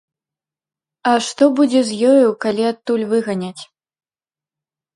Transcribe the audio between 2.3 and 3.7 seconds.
калі адтуль выганяць.